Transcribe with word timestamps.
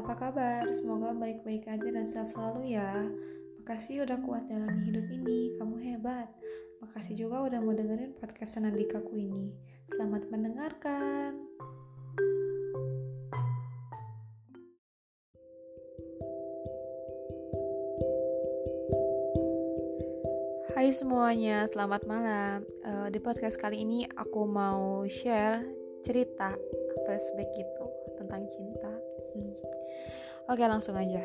apa 0.00 0.16
kabar? 0.16 0.64
Semoga 0.72 1.12
baik-baik 1.12 1.68
aja 1.68 1.88
dan 1.92 2.08
sehat 2.08 2.32
selalu 2.32 2.72
ya. 2.72 3.04
Makasih 3.60 4.08
udah 4.08 4.16
kuat 4.24 4.48
jalani 4.48 4.88
hidup 4.88 5.04
ini, 5.12 5.52
kamu 5.60 5.76
hebat. 5.92 6.32
Makasih 6.80 7.20
juga 7.20 7.44
udah 7.44 7.60
mau 7.60 7.76
dengerin 7.76 8.16
podcast 8.16 8.56
Senandikaku 8.56 9.12
ini. 9.20 9.52
Selamat 9.92 10.24
mendengarkan. 10.32 11.36
Hai 20.72 20.88
semuanya, 20.96 21.68
selamat 21.68 22.08
malam. 22.08 22.64
Uh, 22.88 23.12
di 23.12 23.20
podcast 23.20 23.60
kali 23.60 23.84
ini 23.84 24.08
aku 24.16 24.48
mau 24.48 25.04
share 25.04 25.79
cerita 26.02 26.56
flashback 27.04 27.50
gitu 27.56 27.86
tentang 28.16 28.46
cinta. 28.52 28.92
Hmm. 29.34 29.54
Oke, 30.50 30.64
langsung 30.66 30.98
aja. 30.98 31.22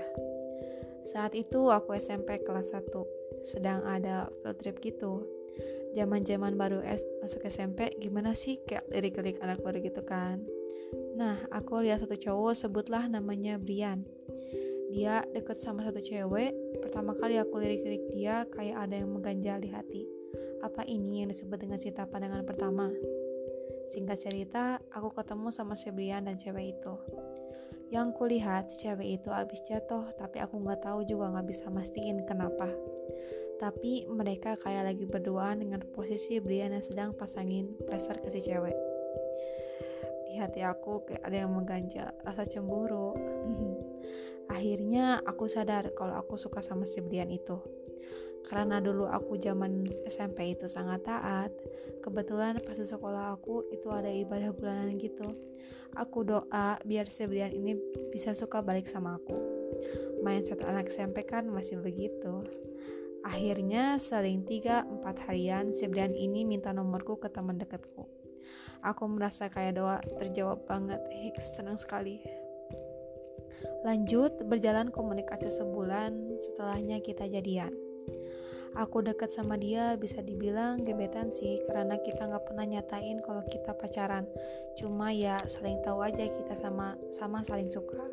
Saat 1.06 1.38
itu 1.38 1.70
aku 1.70 1.94
SMP 1.98 2.42
kelas 2.42 2.74
1, 2.74 3.46
sedang 3.46 3.86
ada 3.86 4.30
field 4.42 4.58
trip 4.62 4.78
gitu. 4.82 5.22
Zaman-zaman 5.96 6.60
baru 6.60 6.84
S 6.84 7.06
masuk 7.24 7.48
SMP, 7.48 7.96
gimana 8.02 8.36
sih 8.36 8.60
kayak 8.68 8.90
lirik-lirik 8.92 9.40
anak 9.40 9.64
baru 9.64 9.80
gitu 9.80 10.04
kan. 10.04 10.44
Nah, 11.16 11.40
aku 11.54 11.80
lihat 11.86 12.04
satu 12.04 12.20
cowok 12.20 12.54
sebutlah 12.58 13.08
namanya 13.08 13.56
Brian. 13.56 14.04
Dia 14.92 15.24
deket 15.32 15.58
sama 15.58 15.88
satu 15.88 16.04
cewek, 16.04 16.52
pertama 16.84 17.16
kali 17.16 17.40
aku 17.40 17.58
lirik-lirik 17.58 18.12
dia 18.12 18.44
kayak 18.52 18.90
ada 18.90 18.96
yang 19.00 19.10
mengganjal 19.16 19.58
di 19.64 19.70
hati. 19.72 20.04
Apa 20.60 20.84
ini 20.84 21.24
yang 21.24 21.30
disebut 21.32 21.62
dengan 21.62 21.80
cinta 21.80 22.04
pandangan 22.04 22.44
pertama? 22.44 22.92
Singkat 23.94 24.18
cerita, 24.18 24.80
aku 24.90 25.14
ketemu 25.14 25.54
sama 25.54 25.78
si 25.78 25.94
Brian 25.94 26.26
dan 26.26 26.40
cewek 26.40 26.78
itu. 26.78 26.94
Yang 27.94 28.18
kulihat 28.18 28.72
si 28.74 28.86
cewek 28.86 29.22
itu 29.22 29.30
abis 29.30 29.62
jatuh, 29.68 30.10
tapi 30.18 30.42
aku 30.42 30.58
nggak 30.58 30.82
tahu 30.82 31.06
juga 31.06 31.30
nggak 31.30 31.48
bisa 31.48 31.70
mastiin 31.70 32.26
kenapa. 32.26 32.70
Tapi 33.62 34.10
mereka 34.12 34.58
kayak 34.60 34.92
lagi 34.92 35.06
berduaan 35.08 35.64
dengan 35.64 35.86
posisi 35.96 36.42
Brian 36.42 36.76
yang 36.76 36.84
sedang 36.84 37.10
pasangin 37.16 37.72
pressure 37.88 38.20
ke 38.20 38.30
si 38.34 38.42
cewek. 38.44 38.76
Di 40.28 40.42
hati 40.42 40.66
aku 40.66 41.08
kayak 41.08 41.24
ada 41.24 41.38
yang 41.48 41.56
mengganjal, 41.56 42.12
rasa 42.26 42.44
cemburu. 42.44 43.16
Akhirnya 44.56 45.24
aku 45.24 45.48
sadar 45.48 45.96
kalau 45.96 46.20
aku 46.20 46.36
suka 46.36 46.60
sama 46.60 46.84
si 46.84 47.00
Brian 47.00 47.32
itu. 47.32 47.58
Karena 48.46 48.78
dulu 48.78 49.10
aku 49.10 49.42
zaman 49.42 49.90
SMP 50.06 50.54
itu 50.54 50.70
sangat 50.70 51.02
taat, 51.02 51.50
kebetulan 52.06 52.62
pas 52.62 52.78
di 52.78 52.86
sekolah 52.86 53.34
aku 53.34 53.74
itu 53.74 53.90
ada 53.90 54.10
ibadah 54.10 54.54
bulanan 54.54 54.94
gitu. 55.02 55.26
Aku 55.98 56.22
doa 56.22 56.78
biar 56.86 57.10
Sebrian 57.10 57.50
ini 57.50 57.74
bisa 58.14 58.38
suka 58.38 58.62
balik 58.62 58.86
sama 58.86 59.18
aku. 59.18 59.34
Main 60.22 60.46
satu 60.46 60.70
anak 60.70 60.94
SMP 60.94 61.26
kan 61.26 61.50
masih 61.50 61.82
begitu. 61.82 62.46
Akhirnya 63.26 63.98
seling 63.98 64.46
3-4 64.46 65.26
harian 65.26 65.74
Sebrian 65.74 66.14
ini 66.14 66.46
minta 66.46 66.70
nomorku 66.70 67.18
ke 67.18 67.34
teman 67.34 67.58
dekatku. 67.58 68.06
Aku 68.86 69.10
merasa 69.10 69.50
kayak 69.50 69.82
doa 69.82 69.98
terjawab 70.22 70.70
banget. 70.70 71.02
Hiks, 71.10 71.58
senang 71.58 71.82
sekali. 71.82 72.22
Lanjut, 73.82 74.46
berjalan 74.46 74.94
komunikasi 74.94 75.50
sebulan, 75.50 76.38
setelahnya 76.38 77.02
kita 77.02 77.26
jadian 77.26 77.85
aku 78.76 79.00
deket 79.02 79.32
sama 79.32 79.56
dia 79.56 79.96
bisa 79.96 80.20
dibilang 80.20 80.84
gebetan 80.84 81.32
sih 81.32 81.64
karena 81.72 81.96
kita 82.04 82.28
nggak 82.28 82.46
pernah 82.46 82.66
nyatain 82.68 83.24
kalau 83.24 83.42
kita 83.48 83.72
pacaran. 83.72 84.28
Cuma 84.76 85.16
ya 85.16 85.40
saling 85.48 85.80
tahu 85.82 86.04
aja 86.04 86.28
kita 86.28 86.54
sama 86.60 87.00
sama 87.10 87.42
saling 87.42 87.72
suka. 87.72 88.04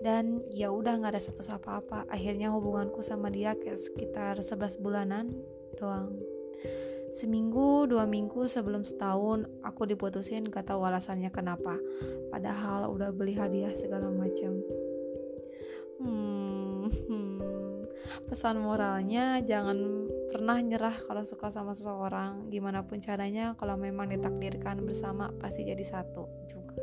Dan 0.00 0.42
ya 0.52 0.72
udah 0.72 1.00
nggak 1.00 1.14
ada 1.16 1.22
status 1.22 1.52
apa-apa. 1.52 2.08
Akhirnya 2.08 2.50
hubunganku 2.50 3.04
sama 3.04 3.28
dia 3.28 3.54
kayak 3.54 3.78
sekitar 3.78 4.40
11 4.40 4.80
bulanan 4.80 5.30
doang. 5.76 6.16
Seminggu 7.14 7.86
dua 7.86 8.10
minggu 8.10 8.50
sebelum 8.50 8.82
setahun 8.82 9.46
aku 9.62 9.86
diputusin 9.86 10.50
gak 10.50 10.66
tahu 10.66 10.82
alasannya 10.82 11.30
kenapa. 11.30 11.78
Padahal 12.26 12.90
udah 12.90 13.14
beli 13.14 13.38
hadiah 13.38 13.70
segala 13.70 14.10
macam. 14.10 14.58
Hmm, 16.02 16.90
hmm 16.90 17.73
pesan 18.34 18.66
moralnya 18.66 19.38
jangan 19.46 20.10
pernah 20.34 20.58
nyerah 20.58 20.98
kalau 21.06 21.22
suka 21.22 21.54
sama 21.54 21.70
seseorang. 21.70 22.50
Gimana 22.50 22.82
pun 22.82 22.98
caranya 22.98 23.54
kalau 23.54 23.78
memang 23.78 24.10
ditakdirkan 24.10 24.82
bersama 24.82 25.30
pasti 25.38 25.62
jadi 25.62 25.86
satu 25.86 26.26
juga. 26.50 26.74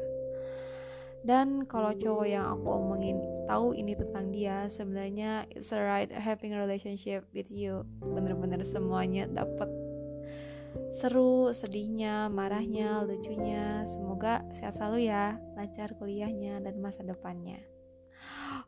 Dan 1.28 1.68
kalau 1.68 1.92
cowok 1.92 2.24
yang 2.24 2.48
aku 2.56 2.72
omongin 2.72 3.20
tahu 3.52 3.76
ini 3.76 4.00
tentang 4.00 4.32
dia 4.32 4.72
sebenarnya 4.72 5.44
it's 5.52 5.76
alright 5.76 6.08
having 6.08 6.56
a 6.56 6.60
relationship 6.64 7.28
with 7.36 7.52
you. 7.52 7.84
Bener-bener 8.00 8.64
semuanya 8.64 9.28
dapat 9.28 9.68
seru, 10.88 11.52
sedihnya, 11.52 12.32
marahnya, 12.32 13.04
lucunya. 13.04 13.84
Semoga 13.92 14.40
sehat 14.56 14.80
selalu 14.80 15.12
ya, 15.12 15.36
lancar 15.60 15.92
kuliahnya 16.00 16.64
dan 16.64 16.80
masa 16.80 17.04
depannya 17.04 17.60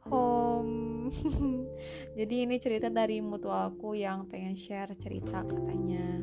home. 0.07 1.09
Jadi 2.19 2.35
ini 2.47 2.55
cerita 2.57 2.87
dari 2.87 3.19
mutualku 3.19 3.93
yang 3.97 4.25
pengen 4.29 4.55
share 4.55 4.95
cerita 4.95 5.43
katanya. 5.43 6.21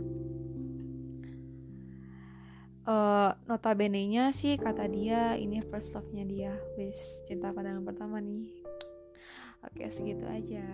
Uh, 2.88 3.30
notabene 3.44 4.08
nya 4.08 4.32
sih 4.32 4.56
kata 4.56 4.88
dia 4.88 5.36
ini 5.36 5.60
first 5.62 5.92
love 5.92 6.08
nya 6.16 6.24
dia. 6.24 6.54
Wis 6.80 7.22
cinta 7.28 7.52
pandangan 7.52 7.84
pertama 7.84 8.18
nih. 8.18 8.48
Oke 9.60 9.92
segitu 9.92 10.24
aja 10.24 10.64